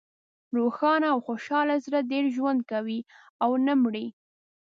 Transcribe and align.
روښانه 0.57 1.07
او 1.13 1.19
خوشحاله 1.27 1.75
زړه 1.85 1.99
ډېر 2.11 2.25
ژوند 2.35 2.59
کوي 2.71 2.99
او 3.43 3.51
نه 3.65 3.73
مری. 3.83 4.07